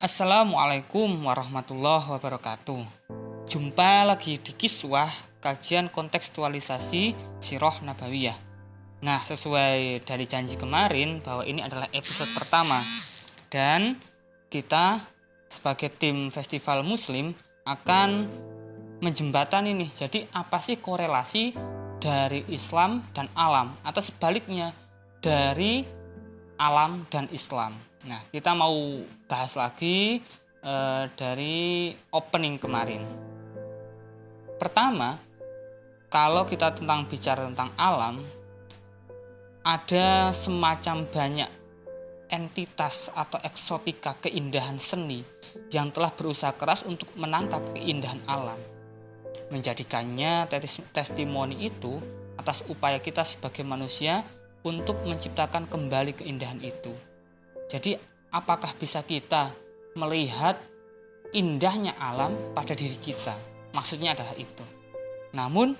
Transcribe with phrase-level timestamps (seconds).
[0.00, 2.80] Assalamualaikum warahmatullahi wabarakatuh.
[3.44, 5.12] Jumpa lagi di kiswah
[5.44, 8.32] kajian kontekstualisasi Sirah Nabawiyah.
[9.04, 12.80] Nah, sesuai dari janji kemarin bahwa ini adalah episode pertama
[13.52, 13.92] dan
[14.48, 15.04] kita
[15.52, 17.36] sebagai tim festival muslim
[17.68, 18.24] akan
[19.04, 19.84] menjembatani ini.
[19.84, 21.52] Jadi apa sih korelasi
[22.00, 24.72] dari Islam dan alam atau sebaliknya
[25.20, 25.84] dari
[26.60, 27.72] alam dan Islam?
[28.04, 30.20] Nah, kita mau bahas lagi
[30.60, 33.00] uh, dari opening kemarin.
[34.60, 35.16] Pertama,
[36.12, 38.20] kalau kita tentang bicara tentang alam,
[39.64, 41.50] ada semacam banyak
[42.30, 45.20] entitas atau eksotika keindahan seni
[45.74, 48.56] yang telah berusaha keras untuk menangkap keindahan alam.
[49.50, 50.46] Menjadikannya
[50.94, 51.98] testimoni itu
[52.38, 54.22] atas upaya kita sebagai manusia
[54.66, 56.92] untuk menciptakan kembali keindahan itu
[57.70, 57.94] jadi
[58.34, 59.54] apakah bisa kita
[59.94, 60.58] melihat
[61.30, 63.30] indahnya alam pada diri kita?
[63.78, 64.66] Maksudnya adalah itu.
[65.38, 65.78] Namun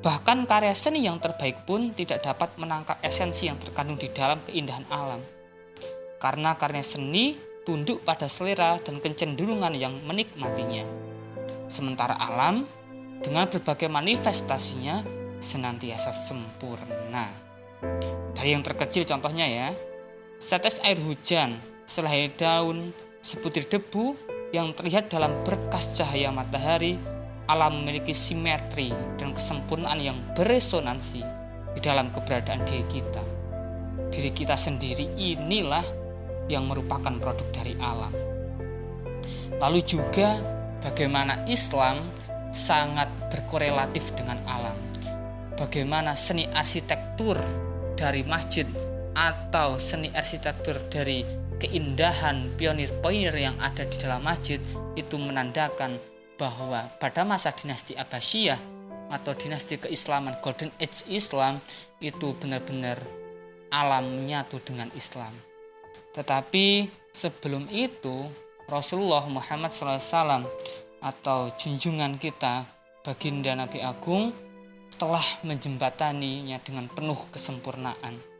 [0.00, 4.88] bahkan karya seni yang terbaik pun tidak dapat menangkap esensi yang terkandung di dalam keindahan
[4.88, 5.20] alam.
[6.16, 7.36] Karena karya seni
[7.68, 10.88] tunduk pada selera dan kecenderungan yang menikmatinya.
[11.68, 12.64] Sementara alam
[13.20, 15.04] dengan berbagai manifestasinya
[15.44, 17.49] senantiasa sempurna.
[18.36, 19.68] Dari yang terkecil contohnya ya,
[20.40, 21.52] Setetes air hujan,
[21.84, 24.16] selai daun, sebutir debu
[24.56, 26.96] yang terlihat dalam berkas cahaya matahari,
[27.44, 28.88] alam memiliki simetri
[29.20, 31.20] dan kesempurnaan yang beresonansi
[31.76, 33.20] di dalam keberadaan diri kita.
[34.08, 35.84] Diri kita sendiri inilah
[36.48, 38.10] yang merupakan produk dari alam.
[39.60, 40.40] Lalu juga
[40.80, 42.00] bagaimana Islam
[42.48, 44.78] sangat berkorelatif dengan alam.
[45.60, 47.36] Bagaimana seni arsitektur
[48.00, 48.64] dari masjid
[49.12, 51.20] atau seni arsitektur dari
[51.60, 54.56] keindahan pionir-pionir yang ada di dalam masjid
[54.96, 56.00] itu menandakan
[56.40, 58.56] bahwa pada masa dinasti Abbasiyah
[59.12, 61.60] atau dinasti keislaman Golden Age Islam
[62.00, 62.96] itu benar-benar
[63.68, 65.30] alam menyatu dengan Islam.
[66.16, 68.24] Tetapi sebelum itu
[68.72, 70.48] Rasulullah Muhammad SAW
[71.04, 72.64] atau junjungan kita
[73.04, 74.32] baginda Nabi Agung
[75.00, 78.30] telah menjembataninya dengan penuh kesempurnaan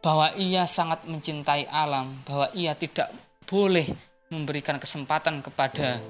[0.00, 3.12] bahwa ia sangat mencintai alam, bahwa ia tidak
[3.44, 3.84] boleh
[4.32, 6.00] memberikan kesempatan kepada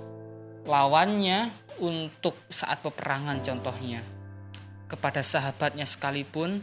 [0.67, 1.50] lawannya
[1.83, 4.03] untuk saat peperangan contohnya.
[4.87, 6.62] Kepada sahabatnya sekalipun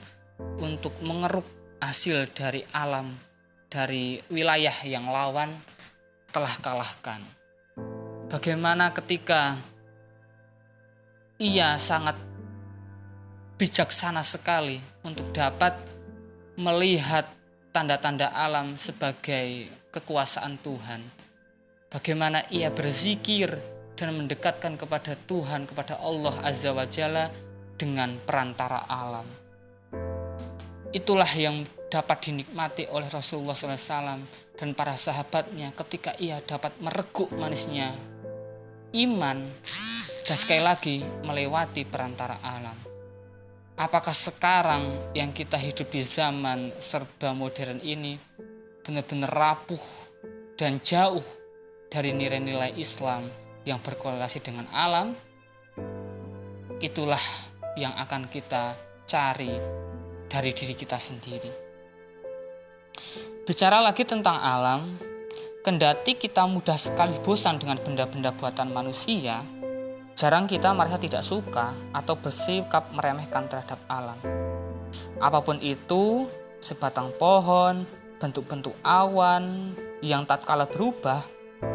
[0.60, 1.48] untuk mengeruk
[1.80, 3.08] hasil dari alam,
[3.68, 5.52] dari wilayah yang lawan
[6.32, 7.20] telah kalahkan.
[8.28, 9.56] Bagaimana ketika
[11.38, 12.18] ia sangat
[13.62, 15.74] bijaksana sekali untuk dapat
[16.58, 17.25] melihat
[17.70, 21.02] tanda-tanda alam sebagai kekuasaan Tuhan.
[21.94, 23.53] Bagaimana ia berzikir
[23.98, 27.30] dan mendekatkan kepada Tuhan, kepada Allah Azza wa Jalla
[27.78, 29.25] dengan perantara alam.
[30.90, 31.62] Itulah yang
[31.94, 34.25] dapat dinikmati oleh Rasulullah SAW
[34.58, 37.94] dan para sahabatnya ketika ia dapat mereguk manisnya
[38.98, 39.38] iman
[40.28, 42.76] dan sekali lagi melewati perantara alam.
[43.80, 44.84] Apakah sekarang
[45.16, 48.20] yang kita hidup di zaman serba modern ini
[48.84, 49.80] benar-benar rapuh
[50.60, 51.24] dan jauh
[51.88, 53.24] dari nilai-nilai Islam
[53.64, 55.16] yang berkorelasi dengan alam?
[56.84, 57.22] Itulah
[57.80, 58.76] yang akan kita
[59.08, 59.54] cari
[60.28, 61.52] dari diri kita sendiri.
[63.48, 64.92] Bicara lagi tentang alam,
[65.64, 69.40] kendati kita mudah sekali bosan dengan benda-benda buatan manusia,
[70.18, 74.18] Jarang kita merasa tidak suka atau bersikap meremehkan terhadap alam.
[75.22, 76.26] Apa pun itu,
[76.58, 77.86] sebatang pohon,
[78.18, 81.22] bentuk-bentuk awan yang tak kalah berubah,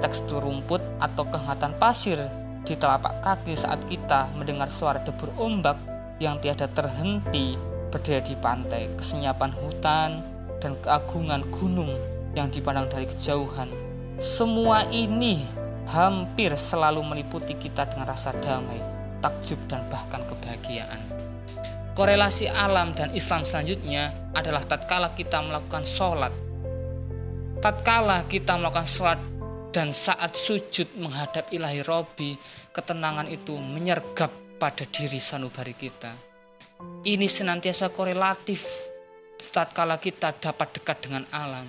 [0.03, 2.19] tekstur rumput atau kehangatan pasir
[2.67, 5.79] di telapak kaki saat kita mendengar suara debur ombak
[6.19, 7.55] yang tiada terhenti
[7.95, 10.19] berdiri di pantai, kesenyapan hutan,
[10.59, 11.95] dan keagungan gunung
[12.35, 13.71] yang dipandang dari kejauhan.
[14.19, 15.63] Semua ini
[15.93, 18.81] hampir selalu meliputi kita dengan rasa damai,
[19.21, 21.01] takjub, dan bahkan kebahagiaan.
[21.93, 26.33] Korelasi alam dan Islam selanjutnya adalah tatkala kita melakukan sholat.
[27.61, 29.21] Tatkala kita melakukan sholat
[29.77, 32.33] dan saat sujud menghadap ilahi Robi,
[32.73, 36.17] ketenangan itu menyergap pada diri sanubari kita.
[37.05, 38.65] Ini senantiasa korelatif
[39.53, 41.69] tatkala kita dapat dekat dengan alam.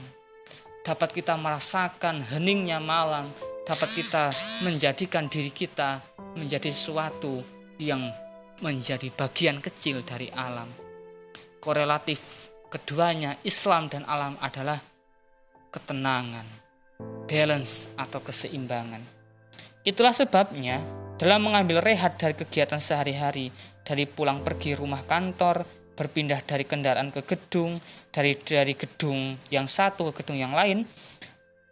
[0.84, 3.28] Dapat kita merasakan heningnya malam,
[3.63, 4.31] dapat kita
[4.68, 6.04] menjadikan diri kita
[6.36, 7.39] menjadi sesuatu
[7.80, 8.04] yang
[8.60, 10.68] menjadi bagian kecil dari alam.
[11.63, 14.80] Korelatif keduanya Islam dan alam adalah
[15.71, 16.45] ketenangan,
[17.25, 19.00] balance atau keseimbangan.
[19.88, 20.80] Itulah sebabnya
[21.16, 23.48] dalam mengambil rehat dari kegiatan sehari-hari,
[23.88, 25.63] dari pulang pergi rumah kantor,
[25.94, 27.80] berpindah dari kendaraan ke gedung,
[28.12, 30.83] dari dari gedung yang satu ke gedung yang lain,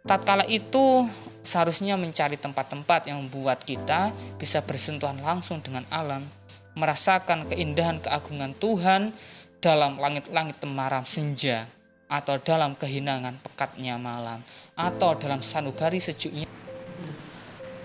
[0.02, 1.06] tatkala itu
[1.42, 6.26] seharusnya mencari tempat-tempat yang membuat kita bisa bersentuhan langsung dengan alam,
[6.74, 9.14] merasakan keindahan keagungan Tuhan
[9.62, 11.66] dalam langit-langit temaram senja
[12.10, 14.42] atau dalam kehinangan pekatnya malam
[14.76, 16.50] atau dalam sanubari sejuknya.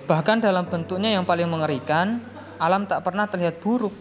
[0.07, 2.19] Bahkan dalam bentuknya yang paling mengerikan
[2.57, 3.93] alam tak pernah terlihat buruk.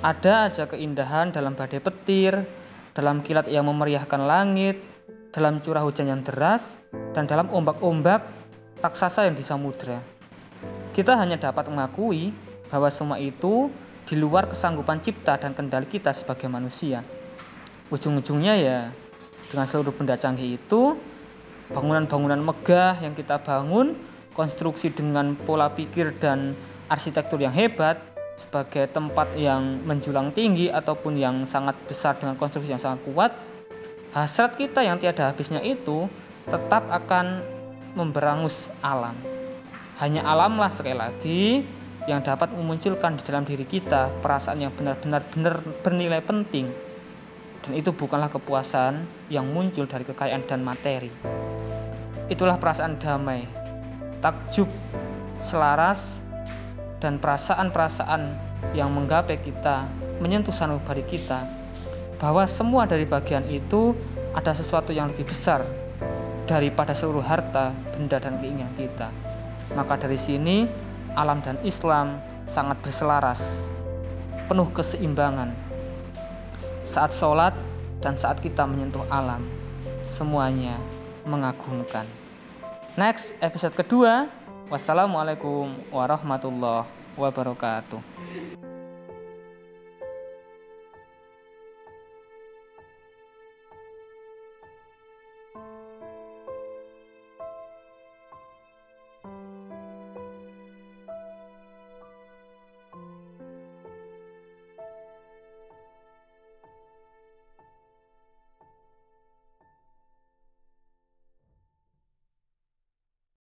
[0.00, 2.46] Ada aja keindahan dalam badai petir
[2.96, 4.80] dalam kilat yang memeriahkan langit
[5.36, 6.80] dalam curah hujan yang deras
[7.12, 8.24] dan dalam ombak-ombak
[8.80, 10.00] raksasa yang di samudera
[10.96, 12.32] kita hanya dapat mengakui
[12.72, 13.68] bahwa semua itu
[14.08, 17.04] di luar kesanggupan cipta dan kendali kita sebagai manusia.
[17.92, 18.78] Ujung-ujungnya ya
[19.52, 20.96] dengan seluruh benda canggih itu
[21.68, 23.92] bangunan-bangunan megah yang kita bangun
[24.32, 26.56] konstruksi dengan pola pikir dan
[26.88, 28.00] arsitektur yang hebat
[28.40, 33.36] sebagai tempat yang menjulang tinggi ataupun yang sangat besar dengan konstruksi yang sangat kuat
[34.16, 36.08] hasrat kita yang tiada habisnya itu
[36.48, 37.44] tetap akan
[37.92, 39.12] memberangus alam
[40.00, 41.42] hanya alamlah sekali lagi
[42.08, 45.54] yang dapat memunculkan di dalam diri kita perasaan yang benar-benar benar
[45.84, 46.72] bernilai penting
[47.66, 51.10] dan itu bukanlah kepuasan yang muncul dari kekayaan dan materi.
[52.30, 53.42] Itulah perasaan damai,
[54.22, 54.70] takjub,
[55.42, 56.22] selaras,
[57.02, 58.22] dan perasaan-perasaan
[58.78, 59.82] yang menggapai kita,
[60.22, 61.42] menyentuh sanubari kita,
[62.16, 63.92] bahwa semua dari bagian itu
[64.32, 65.64] ada sesuatu yang lebih besar
[66.46, 69.10] daripada seluruh harta, benda, dan keinginan kita.
[69.74, 70.68] Maka dari sini,
[71.18, 73.72] alam dan Islam sangat berselaras,
[74.46, 75.50] penuh keseimbangan,
[76.86, 77.52] saat sholat
[77.98, 79.42] dan saat kita menyentuh alam
[80.06, 80.78] semuanya
[81.26, 82.06] mengagumkan.
[82.94, 84.30] Next episode kedua.
[84.66, 88.65] Wassalamualaikum warahmatullahi wabarakatuh